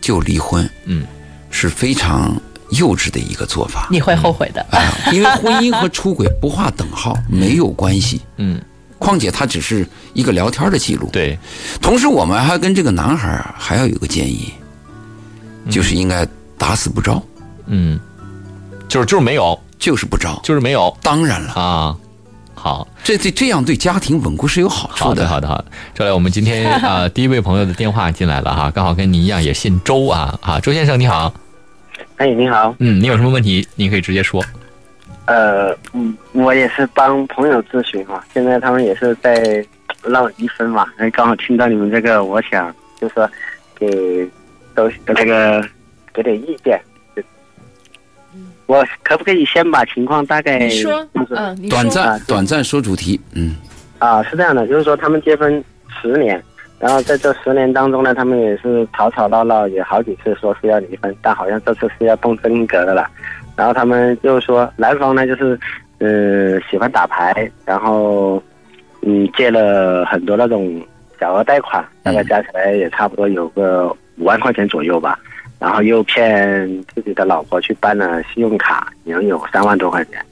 [0.00, 1.04] 就离婚，嗯，
[1.50, 3.88] 是非常幼稚的一个做法。
[3.90, 4.60] 你会后悔的。
[4.70, 8.20] 啊，因为婚姻和出轨不划等号， 没有关系。
[8.36, 8.60] 嗯，
[8.98, 11.08] 况且它只是一个聊天的记录。
[11.12, 11.38] 对，
[11.80, 14.52] 同时，我们还跟这个男孩儿还要有个建议，
[15.70, 16.26] 就是应该
[16.58, 17.22] 打死不招，
[17.66, 17.98] 嗯，
[18.88, 20.40] 就是就是没有，就是不招。
[20.42, 21.96] 就是没有当然了，啊。
[22.58, 25.64] 好，这这这样对家庭稳固是有好处好的，好的，好的。
[25.94, 31.32] 这来，我们今天啊、呃 第一位朋友的电话进来了哈，刚好跟你一样也姓周啊啊，周先生你好，
[32.16, 34.42] 哎，你好，嗯，你有什么问题，你可以直接说。
[35.26, 39.64] 呃，嗯，我也是帮朋友咨询哈，现在他们也是在
[40.04, 43.28] 闹离婚嘛，然后刚好听到你们这个，我想就说
[43.74, 44.28] 给
[44.74, 45.62] 都那个
[46.14, 46.80] 给点意见。
[48.66, 53.56] 我可不可以先把情况大概你说，就是嗯，短暂短暂说主题，嗯。
[53.98, 55.62] 啊，是这样的，就是说他们结婚
[56.02, 56.42] 十年，
[56.78, 63.08] 然后在这十年当中呢，他们也是吵吵闹闹，也好几次说是要离婚，但好像这次是要动真格的了。
[63.56, 65.58] 然后他们就说，男方呢就是，
[65.98, 68.42] 呃，喜欢打牌，然后，
[69.00, 70.80] 嗯，借了很多那种
[71.18, 75.18] 小额贷款，大概加起来也差不多有个五万块钱左右吧。
[75.58, 80.22] 然后又骗自己的老婆去办了信用卡，能有三万多块钱。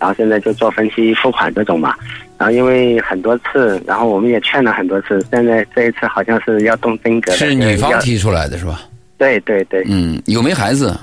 [0.00, 1.94] 然后现在就做分期付款这种嘛。
[2.36, 7.36] 然后因为很多次，然后我们也劝了很多次，现在这一次好像是要动真格的。
[7.36, 8.80] 是女方提出来的是吧？
[9.18, 10.98] 对对对，嗯，有没孩子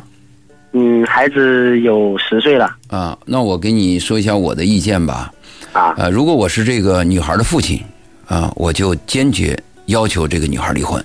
[0.74, 3.18] 嗯，孩子有十岁了啊？
[3.26, 5.32] 那我给你说一下我的意见吧。
[5.74, 7.80] 啊，呃，如果我是这个女孩的父亲，
[8.26, 9.56] 啊，我就坚决
[9.86, 11.04] 要求这个女孩离婚。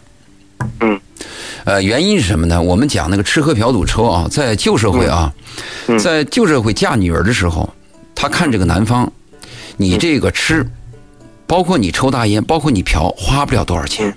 [0.81, 0.99] 嗯，
[1.65, 2.63] 呃，原因是什么呢？
[2.63, 5.31] 我们讲那个吃喝嫖赌抽啊，在旧社会啊，
[5.89, 7.69] 嗯在旧社会嫁女儿的时候，
[8.15, 9.11] 他看这个男方，
[9.77, 10.67] 你这个吃，
[11.47, 14.09] 包括你抽大烟，包括你嫖，花不了多少钱。
[14.09, 14.15] 嗯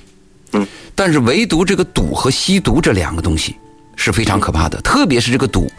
[0.62, 3.54] 嗯但是唯独这个赌和吸毒这两个东西
[3.98, 5.70] 是非常可怕的，特别是这个赌，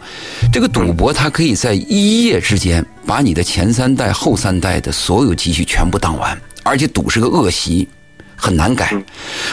[0.53, 7.87] 这个赌博它可以在一夜之间把你的前三代、后三代的所有积蓄全部当完，而且赌是个恶习，
[8.35, 8.93] 很难改。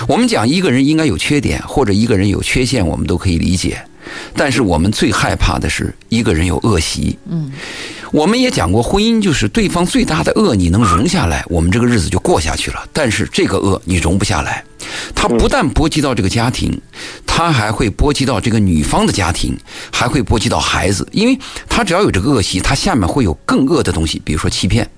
[0.07, 3.83] 我们讲一个人应该有缺点，或者一个人有缺陷，我们都可以理解。
[4.37, 7.19] 但是我们最害怕的是一个人有恶习。
[7.27, 7.51] 嗯，
[8.15, 12.89] 我们也讲过，婚姻就是对方最大的恶，你能容下来，我们这个日子就过下去了。
[12.93, 14.65] 但是这个恶你容不下来，
[15.17, 16.81] 它不但波及到这个家庭，
[17.27, 19.59] 它还会波及到这个女方的家庭，
[19.91, 21.37] 还会波及到孩子，因为
[21.69, 24.89] 他只要有这个恶习，他下面会有更恶的东西，比如说欺骗。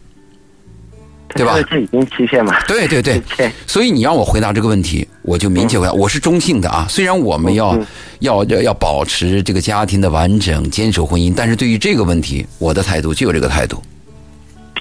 [1.37, 2.59] 对吧这这已经欺骗嘛？
[2.67, 6.87] 对对对对，所以你让我回答这个问题，我就明确回答，我是中性的啊。
[6.89, 7.87] 虽然我们要嗯
[8.21, 13.83] 要要要保持这个家庭的完整，坚守婚姻，但是对于这个问题，我的态度就有这个态度。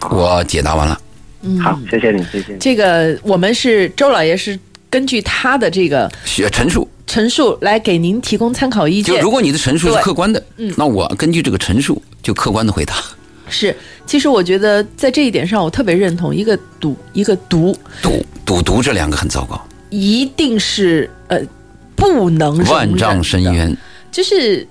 [0.10, 1.00] 我解答完了，
[1.64, 2.60] 好，谢谢你，谢谢你。
[2.60, 6.88] 这个我们是周老爷是根据他的这个学陈述。
[7.08, 9.16] 陈述来给您提供参考意见。
[9.16, 12.96] 就如果你的陈述是客观的，嗯那我根据这个陈述就客观的回答。
[13.48, 21.40] 是，其实我觉得在这一点上，我特别认同，一个赌，一个毒，赌赌毒这两个很糟糕，一定是呃
[21.96, 23.76] 不能容万丈深渊。
[24.12, 24.68] 就是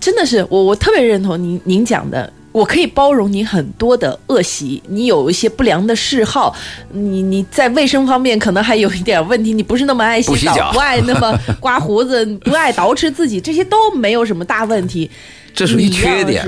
[0.00, 6.54] 真的是我我特别认同您您讲的，我可以包容你很多的恶习，你有一些不良的嗜好，
[6.92, 15.10] 你你在卫生方面可能还有一点问题，你不是那么爱洗澡，不爱那么 刮胡子，不爱捯饬自己，这些都没有什么大问题。
[15.52, 16.44] 这属于缺点？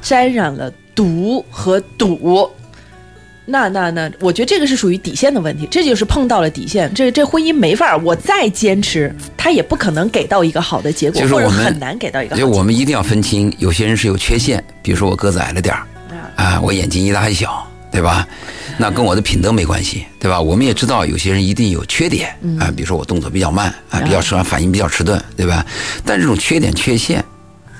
[0.00, 2.50] 沾染了毒和赌，
[3.44, 12.58] 那那那，我觉得这个是属于底线的问题，这就是碰到了底线，这这婚姻没法儿，我再坚持，他也不可能给到一个好的结果，或者就是我们很难给到一个好就的结果。
[12.58, 15.86] 我们一定要分清，有些人是有缺陷，比如说我个子矮了点儿
[16.36, 18.26] 啊，我眼睛一大一小，对吧？
[18.78, 20.40] 那跟我的品德没关系，对吧？
[20.40, 25.66] 我们也知道有些人一定有缺点嗯啊，比如说我动作比较慢啊，比较迟缓，反应比较迟钝，对吧？
[26.04, 27.22] 但这种缺点缺陷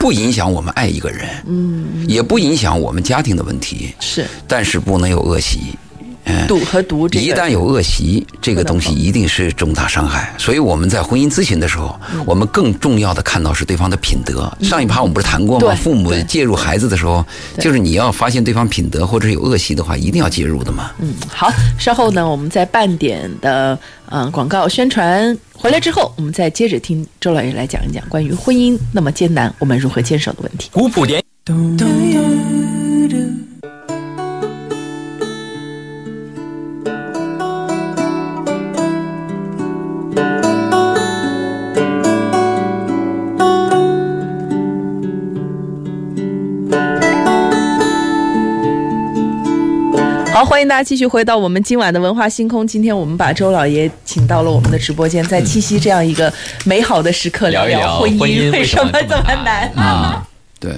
[0.02, 4.26] 不影响我们爱一个人，嗯，也不影响我们家庭的问题，是。
[4.48, 5.76] 但是不能有恶习。
[6.24, 10.32] 嗯，赌和毒这个，一旦有恶习，这个东西一定是重大伤害。
[10.38, 14.50] 所以我们在婚姻咨询的时候，嗯我们更重要的看到是对方的品德。
[14.61, 15.74] 上一趴我们不是谈过吗？
[15.74, 17.24] 父母介入孩子的时候，
[17.58, 20.92] 就是你要发现对方品德或者是有恶习的话，一定要介入的嘛。
[21.00, 23.78] 嗯，好，稍后呢，我们在半点的
[24.11, 30.70] 嗯、呃广告宣传回来之后，我们再接着听周老爷来讲一讲关于婚姻那么艰难，我们如何坚守的问题。
[30.72, 32.51] 古朴点好，欢
[50.62, 52.66] 迎大家继续回到我们今晚的文化星空。
[52.66, 56.33] 今天我们把周老爷请到了我们的直播间，在七夕这样一个
[56.64, 59.70] 美好的时刻聊聊婚婚姻为为什么这么这么难？
[59.75, 60.27] 啊。
[60.61, 60.72] 对，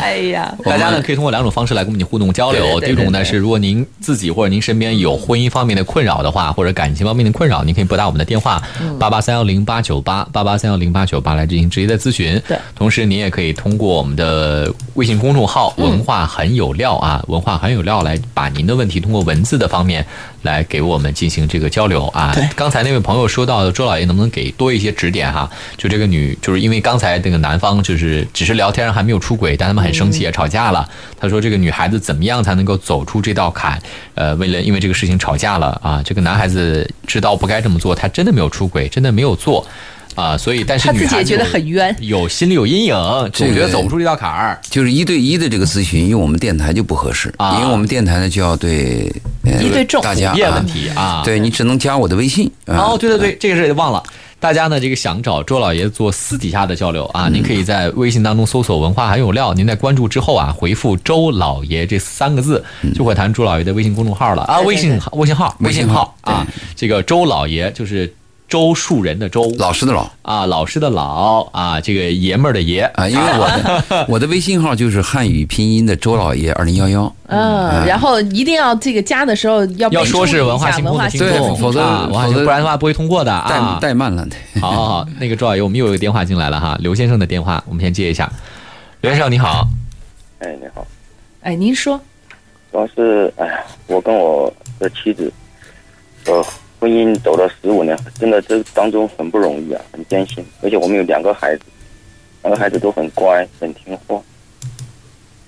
[0.00, 2.80] 哎呀，大家呢可以通过两种方式来跟我们互动交流。
[2.80, 12.40] 第一种呢是，如果您自己或者您身边有婚姻方面的困扰的话，或者感情方面的困扰，您可以拨打我们的电话嗯八八三幺零八九八八八三幺零八九八来进行直接的咨询。
[12.46, 20.04] 对同时您也可以通过我们的微信公众号“文化很有料”啊，文化很有料来把您的问题通过文字的方面
[20.42, 22.32] 来给我们进行这个交流啊。
[22.34, 25.48] 对刚才那位朋友说到，周老爷能不能给多一些指点哈？
[25.76, 30.88] 就这个女，就是因为刚才那个男方就是只是聊天还没有出轨，但他们很生气也吵架了。
[31.20, 33.78] 他说这个女孩子怎么样才能够走出这道坎？
[34.14, 39.64] 呃，为了因为这个事情吵架了啊，这个男孩子知道不该这么做，他真的没有出轨，真的没有做。
[40.14, 41.94] 啊，所以但是他自女孩子己也觉得很冤。
[42.00, 42.94] 有心里有阴影，
[43.32, 44.58] 总觉得走不出这道坎儿。
[44.68, 49.12] 就是一对一的这个咨询，用我们电台就不合适，啊因为我们电台呢就要对
[49.44, 52.74] 呃一对众大家问题啊，对你只能加我的微信啊。
[52.78, 54.02] 哦，对对对，这个事也忘了。
[54.40, 64.42] 大家呢，这个想找周老爷做私底下的交流啊，您可以在微信当中搜索“文化很有料”，您在关注之后啊，回复“周老爷”这三个字，就会弹周老爷的微信公众号了。
[64.44, 66.46] 啊，微信微信号微信号啊，
[66.76, 68.14] 这个周老爷就是
[68.48, 69.52] 周树人的周。
[69.58, 70.10] 老师的老。
[70.22, 71.42] 啊，老师的老。
[71.52, 72.80] 啊，这个爷们儿的爷。
[72.94, 77.14] 啊，因为我的 我的微信号就是汉语拼音的周老爷二零幺幺。
[77.26, 83.78] 嗯，然后一定要这个加的时候要要说是文化下星空的听文化星对众，否则啊，文化星否则不然的话不会通过的啊。
[83.80, 83.90] 怠。
[83.90, 84.26] 怠慢了，
[84.60, 88.30] 好好好，那个周老爷，我们又有一个电话进来了哈，刘先生的电话，我们先接一下。
[89.02, 89.68] 刘先生你好，
[90.40, 90.86] 哎，你好，
[91.42, 92.00] 哎，您说，
[92.72, 95.32] 主要是哎呀，我跟我的妻子，
[96.26, 96.44] 呃，
[96.80, 101.62] 婚姻走了十五年，真的这当中很不容易啊，很艰辛，而且我们有两个孩子，
[102.42, 104.22] 两个孩子都很乖，很听话，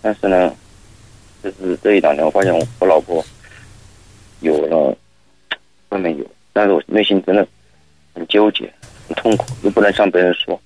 [0.02, 0.52] 但是呢，
[1.42, 3.24] 就是这一两年，我发现我我老婆
[4.40, 4.96] 有了
[5.90, 7.46] 外面有，但是我内心真的
[8.12, 8.72] 很纠结，
[9.06, 10.60] 很痛苦，又不能向别人说。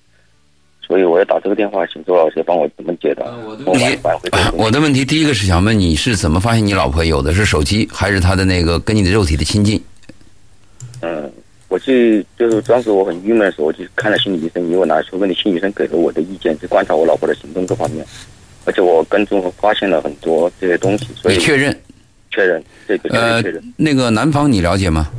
[0.87, 9.83] 所以我要打这个电话，请周老师帮我怎么解答，我的我挽挽回这个东西我的问题第一个是想问你是怎么发现你老婆有的是手机，还是她的那个跟你的肉体的亲近？
[11.01, 11.31] 嗯，
[11.67, 18.05] 我去就是当时我很郁闷的时候，我去看了心理医生，因为我拿出问题，心理医生给了我的意见，去观察我老婆的行动各方面，
[18.65, 21.75] 而且我跟踪和发现了很多这些东西，所以你确认？
[22.31, 25.09] 确认这个呃确认，那个男方你了解吗？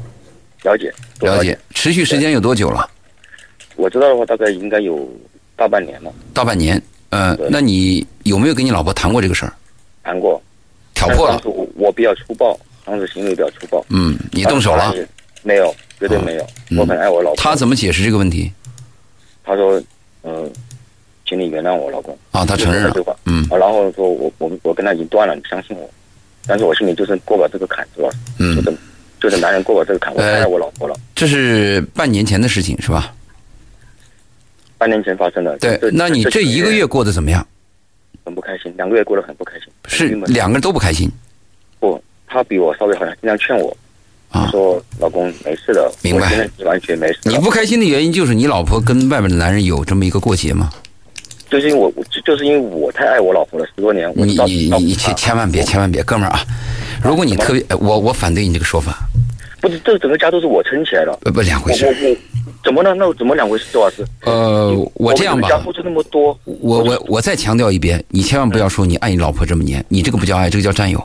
[0.62, 1.58] 了解了解。
[1.70, 2.90] 持续时间有多久了？
[3.76, 5.08] 我知道的话，大概应该有
[5.54, 6.80] 大半年了，大半年。
[7.10, 9.52] 呃，那你有没有跟你老婆谈过这个事儿？
[10.02, 10.42] 谈过，
[10.92, 14.92] 挑破了当时，我我比较粗暴，当时行为比较粗暴，嗯，你动手了。？
[15.46, 16.42] 没有，绝对没有。
[16.70, 17.36] 嗯我很爱我老婆。
[17.36, 18.50] 他怎么解释这个问题？
[19.44, 19.80] 他说，
[20.24, 20.50] 嗯、
[21.24, 22.18] 请你原谅我老公。
[22.32, 22.94] 啊，他承认了。
[23.26, 25.88] 嗯啊，然后说我我我跟他已经断了，你相信我。
[26.48, 28.08] 但是我心里就是过不了这个坎，是吧
[28.40, 28.76] 嗯就，是
[29.20, 30.96] 就是男人过不了这个坎，我太爱我老婆了。
[31.14, 33.14] 这是半年前的事情是吧？
[34.78, 35.56] 半年前发生的。
[35.58, 37.46] 对这，那你这一个月过得怎么样？
[38.24, 39.68] 很不开心，两个月过得很不开心。
[39.86, 41.08] 是两个人都不开心
[41.78, 43.76] 不，他比我稍微好像经常劝我，他
[44.30, 44.48] 啊？
[44.50, 47.18] 说老公没事的，明白完全没事。
[47.24, 50.70] 你不开心的原因就是你老婆跟外面的男人有这么一个过节吗？
[51.48, 56.44] 就是因为我我就就是因为我太爱我老婆了，十多年，我你你你你千千万别千万别，哥们儿啊！
[57.04, 58.98] 如果你特别，呃我我反对你这个说法，
[59.60, 61.16] 不是这整个家都是我撑起来的。
[61.22, 61.86] 呃不两回事。
[61.86, 62.16] 我我我
[62.64, 62.94] 怎么了？
[62.94, 63.66] 那怎么两回事？
[63.72, 71.00] 周老师，呃，我这样吧家，付出那么多，我我我再强调一遍，你千万不要说你爱你老婆这么黏，你这个不叫爱，这个叫占有。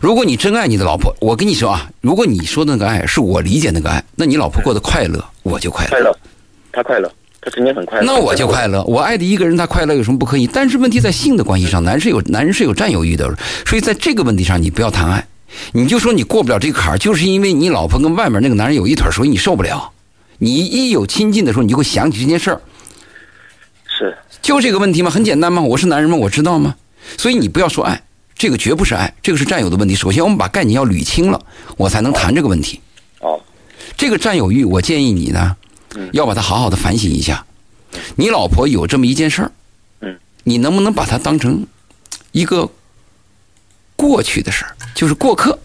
[0.00, 5.90] 如果你真爱你的老婆，我跟你说啊，如果你说的那个爱是我理解那个爱，那你老婆过得快乐，我就快乐。
[5.90, 6.16] 快乐，
[6.72, 7.10] 他快乐，
[7.40, 8.06] 她肯定很快乐。
[8.06, 10.46] 那我就快乐，我爱的一个人他快乐有什么不可以？
[10.46, 13.32] 但是问题在性的关系上，男是有男人是有占有欲的，
[13.66, 15.26] 所以在这个问题上你不要谈爱，
[15.72, 19.90] 你就说你过不了这个坎儿，就是因为你老婆跟外面那个男人有一腿，所以你受不了。
[20.38, 22.60] 你一有亲近的时候，你就会想起这件事儿，
[23.86, 25.10] 是就这个问题吗？
[25.10, 25.62] 很简单吗？
[25.62, 26.16] 我是男人吗？
[26.16, 26.74] 我知道吗？
[27.16, 28.02] 所以你不要说爱，
[28.34, 29.94] 这个绝不是爱，这个是占有的问题。
[29.94, 31.40] 首先我们把概念要捋清了，
[31.76, 32.80] 我才能谈这个问题。
[33.20, 33.40] 哦，
[33.96, 35.56] 这个占有欲，我建议你呢，
[36.12, 37.44] 要把它好好的反省一下。
[38.16, 39.52] 你老婆有这么一件事儿，
[40.00, 41.64] 嗯，你能不能把它当成
[42.32, 42.68] 一个
[43.94, 45.56] 过去的事儿，就是过客？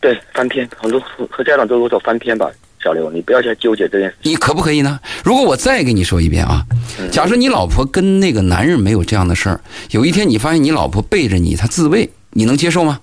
[0.00, 2.50] 对，翻篇，很多和和家长都说翻篇吧，
[2.82, 4.16] 小刘，你不要去纠结这件事。
[4.22, 4.98] 你可不可以呢？
[5.24, 6.64] 如果我再跟你说一遍啊，
[7.10, 13.00] 假设你老婆跟那个男人没有这样的事儿，有一天你发现你老婆背着你，她自慰，你能接受吗？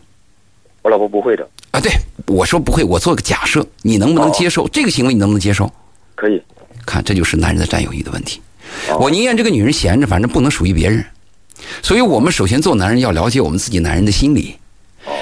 [0.81, 1.91] 我老婆不会的，啊，对，
[2.27, 5.13] 我说不会，我做个假设，你能不能接受、这个行为？
[5.13, 5.71] 你能不能接受？
[6.15, 6.41] 可以。
[6.85, 8.41] 看，这就是男人的占有欲的问题。
[8.89, 11.03] 哦我宁愿这个女人闲着，反正不能属于别人。
[11.81, 14.55] 所以我们首先做男人要了解我们自己男人的心理，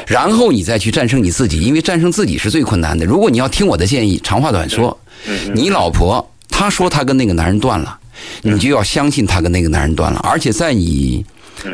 [0.05, 3.05] 然后你再去战胜你自己，因为战胜自己是最困难的。
[3.05, 4.97] 如果你要听我的建议，长话短说，
[5.53, 7.99] 你老婆她说她跟那个男人断了，
[8.41, 11.25] 你就要相信她跟那个男人断了，而且在你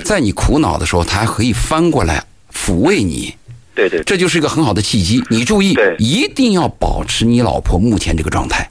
[0.04, 2.24] 在你苦恼的时候，她还可以翻过来
[2.54, 3.36] 抚慰你。
[3.76, 5.24] 对对，这就是一个很好的契机。
[5.32, 8.70] 你注意，一定要保持你老婆目前这个状态。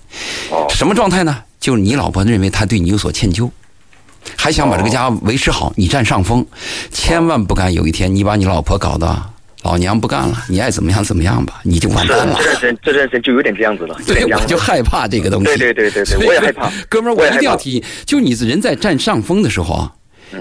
[0.50, 1.38] 哦什么状态呢？
[1.59, 3.50] 就是你老婆认为她对你有所歉疚，
[4.37, 6.46] 还想把这个家维持好，你占上风，
[6.92, 9.32] 千万不敢有一天你把你老婆搞得
[9.62, 12.44] 老娘不干了，你爱怎么样怎么样吧，你就完蛋了这。
[12.44, 15.46] 段时间这段时间就有点这样子了，对，我就害怕这个东西。
[15.46, 19.92] 对对对对对我也害怕哥们儿，我一定要提，就你人在占上风的时候啊，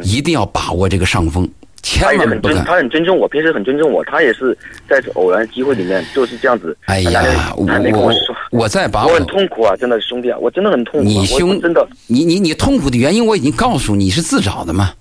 [0.02, 1.48] 一定要把握这个上风，
[1.84, 2.66] 千万不敢。
[2.66, 4.58] 他很尊重我，平时很尊重我，他也是
[4.90, 6.76] 在偶然机会里面就是这样子。
[6.86, 14.94] 哎呀，我我说，我在把我很痛苦啊，真的兄弟啊，我真的很痛苦、你兄真的你你你痛苦的原因我已经告诉你是自找的嘛。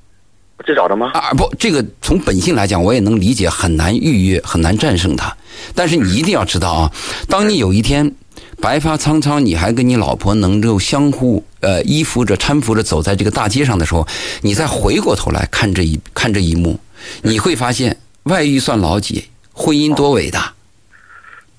[0.66, 1.10] 自找的吗？
[1.14, 5.34] 啊，不，这个从本性来讲，我也能理解，很难逾越，很难战胜它。
[5.74, 6.92] 但是你一定要知道啊，
[7.28, 8.14] 当你有一天
[8.60, 14.06] 白发苍苍，你还跟你老婆能够相互呃依附着、搀扶着走在这个大街上的时候，
[14.42, 16.78] 你再回过头来看这一看这一幕，
[17.22, 20.52] 你会发现外遇算老几，婚姻多伟大。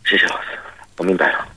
[0.05, 0.47] 谢谢老师，
[0.97, 1.47] 我明白了。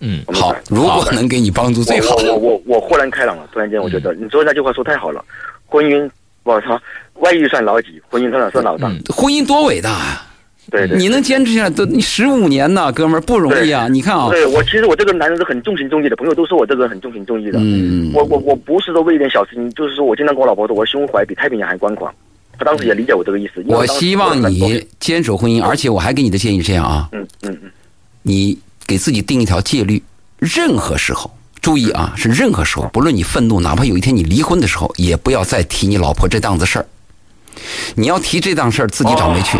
[0.00, 2.22] 嗯，好如果能给你帮助最好我。
[2.22, 5.22] 我我我豁然开朗了，突然间我觉得你昨天那句话说太好了，
[5.66, 6.10] 婚姻
[6.42, 6.80] 我操，
[7.14, 8.88] 外遇算老几，婚姻算算老大。
[8.88, 10.26] 嗯婚姻多伟大啊！
[10.70, 13.88] 对对，你能坚持下来都你十五年呐，哥们儿不容易啊！
[13.88, 17.58] 你看啊，对我其实我这个男人是很重情重义的，朋友都说我这个人很重情重义的。
[17.60, 22.14] 嗯，我我我不是说为一点小事情，就是说我经常跟我老婆说，我胸怀比太平洋还宽广。
[22.58, 23.64] 她当时也理解我这个意思。
[23.66, 27.70] 我希望你坚守婚姻，而且我还给你的建议是这样啊，嗯嗯嗯，
[28.22, 30.00] 你给自己定一条戒律，
[30.38, 36.86] 任何时候注意啊，是任何时候，不论你愤怒，哪怕有一天你离婚的时候，也不要再提你老婆这档子事儿。
[37.94, 39.58] 你要提这档事儿，自己找没趣，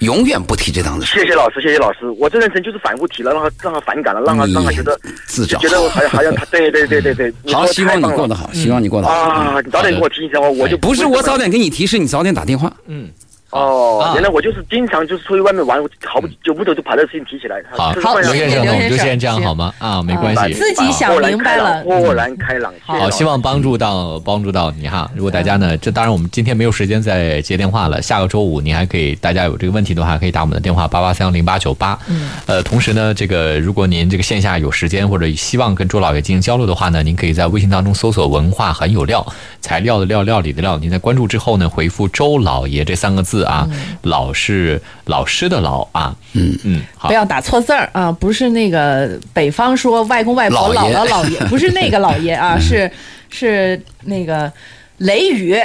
[0.00, 1.22] 永远不提这档子事儿。
[1.22, 2.10] 谢谢老师，谢谢老师。
[2.18, 7.32] 我这段时间就是反复提了，让他让他反感了，让他让他觉得自找觉得我还还要他，对对对对对。
[7.52, 9.14] 好，希望你过得好，希望你过得好。
[9.14, 9.60] 啊！
[9.64, 12.70] 你早点给我提一下，我我就不是我早点点给你提示，你早点打电话。
[12.86, 13.08] 嗯，
[13.54, 17.62] 哦啊，原来我就是经常就是出去外面玩，我毫不久不久就把这个事情提起来。
[17.70, 19.72] 好，刘先生，那我们就先这样好吗？
[19.78, 20.52] 啊，没关系。
[20.54, 21.84] 自己想豁然明白开朗了。
[21.84, 22.74] 豁然开朗。
[22.84, 25.08] 好，希望帮助到帮助到你哈。
[25.14, 31.96] 如果大家呢，这当然我们今天没有时间再接电话了，下个周五你还可以，大家有这个问题的话，可以打我们的电话八八三幺零八九八。
[32.08, 39.24] 嗯，呃，同时呢，这个如果您这个线下有时间或者希望跟周老爷进行交流的话呢，您可以在微信当中搜索“文化很有料”，
[39.62, 40.76] 材料的料，料理的料。
[40.76, 43.68] 您在关注之后呢，回复“周老爷”这三个字啊，
[44.02, 48.10] 老是老师的老啊，嗯嗯，好不，要打错字儿啊！
[48.12, 52.90] 不是那个北方说外公外婆姥姥姥爷， 不是那个姥爷啊，是
[53.30, 54.52] 是那个
[54.98, 55.56] 雷雨、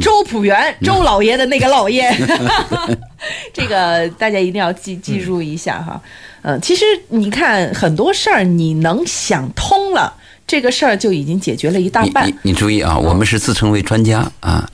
[0.00, 2.10] 周朴园、周老爷的那个老爷。
[3.52, 6.00] 这个大家一定要记记住一下哈。
[6.42, 10.14] 嗯，其实你看很多事儿，你能想通了，
[10.46, 12.50] 这个事儿就已经解决了一大半你你。
[12.50, 14.70] 你注意啊，我们是自称为专家啊，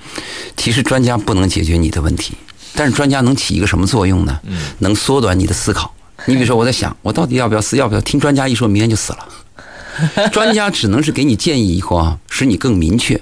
[0.57, 2.34] 其实专家不能解决你的问题，
[2.75, 4.39] 但是专家能起一个什么作用呢？
[4.79, 5.93] 能缩短你的思考。
[6.27, 7.77] 你比如说，我在想，我到底要不要死？
[7.77, 10.29] 要不要听专家一说，明天就死了？
[10.33, 13.20] 专家只能是给你建议以后啊，使你更明确，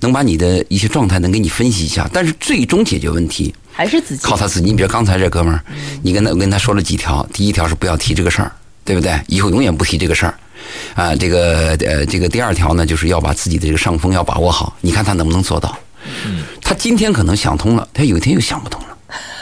[0.00, 4.66] 能把你的一些状态能给你分析一下，但是最终解决问题还是自己靠他自己。
[4.66, 5.62] 你比如刚才这哥们儿，
[6.02, 8.50] 你跟他我跟他说了几条，第一条是不要提这个事儿，
[8.84, 9.20] 对不对？
[9.28, 10.34] 以后永远不提这个事儿。
[10.94, 14.74] 啊，这个呃，这个第二条呢，就是要把自己的这个上风要把握好。
[14.80, 15.76] 你看他能不能做到？
[16.60, 18.88] 他今天可能想通了，他有一天又想不通了。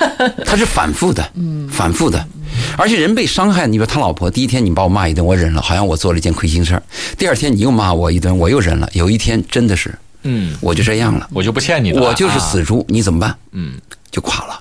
[0.45, 2.27] 他是反复的，嗯反复的。
[2.77, 6.83] 而且人被伤害，你说他老婆第一天你把我骂一顿，我忍了，好像我做了一件亏心事儿；
[7.17, 8.89] 第二天你又骂我一顿，我又忍了。
[8.93, 13.37] 有一天真的是，嗯，我就这样了，我就不欠你的了，我就是啊死猪，你怎么办？
[13.53, 13.75] 嗯，
[14.11, 14.61] 就垮了。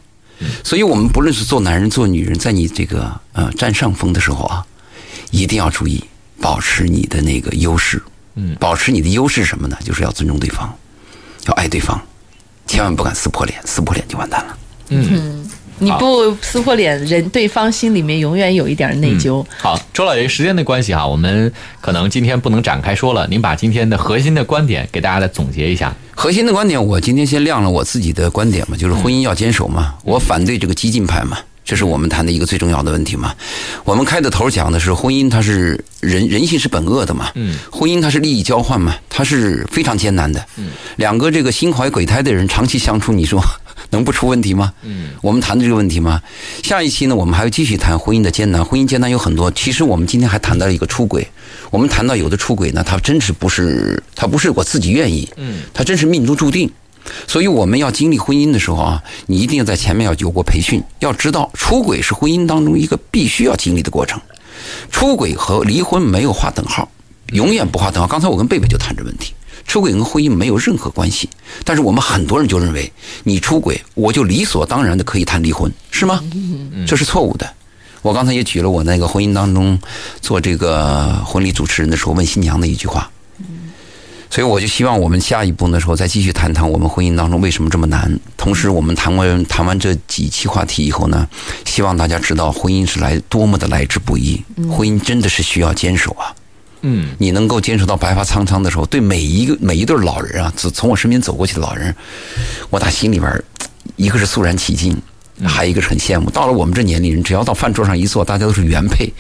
[0.64, 4.64] 所以，我们不论是做男人做女人，在你这个呃占上风的时候啊，
[5.32, 6.04] 一定要注意
[6.40, 8.02] 保持你的那个优势。
[8.36, 9.78] 嗯保持你的优势什么呢？
[9.84, 10.74] 就是要尊重对方，
[11.48, 12.00] 要爱对方，
[12.70, 14.58] 千万不敢撕破脸，撕破脸就完蛋了。
[14.90, 15.44] 嗯
[15.82, 19.44] 你不撕破脸，人对方心里面永远有一点内疚。
[19.58, 25.96] 好，周老爷，时间的关系啊，我们可能今天不能展开说了，您把今天的核心的观点给大家来总结一下。
[26.14, 31.40] 核心的观点，我今天先亮了我自己的观点嘛，就是婚姻要坚守嘛，我反对这个激进派嘛，
[31.70, 33.32] 这是我们谈的一个最重要的问题嘛。
[33.84, 43.40] 我们开的头讲的是婚姻，它是人人性是本恶的嘛，嗯，婚姻它是利益交换嘛，它是非常艰难的，嗯，两个这个心怀鬼胎的人长期相处，你说
[43.92, 44.74] 能不出问题吗？
[44.82, 46.20] 嗯，我们谈的这个问题吗？
[46.64, 48.66] 下一期呢，我们还要继续谈婚姻的艰难。
[48.66, 51.28] 婚姻艰难有很多，其实我们今天还谈到了一个出轨。
[51.70, 56.68] 我们谈到有的出轨呢，他真是不是他不是我自己愿意，嗯，他真是命中注定。
[57.28, 64.20] 所以我们要经历婚姻的时候啊，你一定要在前面要有过培训，要知道出轨是婚姻当中一个必须要经历的过程。
[64.92, 66.90] 出轨和离婚没有划等号，
[67.34, 68.08] 永远不划等号。
[68.08, 69.34] 刚才我跟贝贝就谈这问题，
[69.66, 71.30] 出轨跟婚姻没有任何关系。
[71.64, 72.92] 但是我们很多人就认为，
[73.24, 76.22] 你出轨，我就理所当然的可以谈离婚，是吗？
[76.86, 77.50] 这是错误的。
[78.02, 79.78] 我刚才也举了我那个婚姻当中
[80.22, 83.10] 做这个婚礼主持人的时候问新娘的一句话。
[84.30, 88.20] 所以我就希望我们下一步的时候再继续谈谈我们婚姻当中为什么这么难。
[88.38, 91.28] 同时，我们谈完谈完这几期话题以后呢，
[91.66, 96.34] 希望大家知道婚姻是来多么的来之不易，婚姻真的是需要坚守啊。
[96.82, 101.94] 嗯，你能够坚守到白发苍苍的时候，对每一个每一对老人啊，自从我身边走过去的老人，
[102.70, 103.44] 我打心里边，
[103.98, 104.96] 一个是肃然起敬，
[105.44, 106.30] 还一个是很羡慕。
[106.30, 109.12] 到了我们这年龄人，只要到饭桌上一坐，大家都是原配，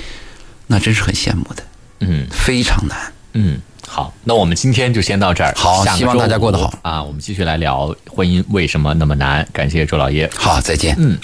[0.68, 1.64] 那真是很羡慕的，
[2.00, 2.98] 嗯非常难。
[3.34, 5.54] 嗯，好，那我们今天就先到这儿。
[5.56, 7.04] 好希望大家过得好啊！
[7.04, 9.48] 我们继续来聊婚姻为什么那么难。
[9.52, 10.30] 感谢周老爷。
[10.36, 10.96] 好，再见。
[10.98, 11.18] 嗯。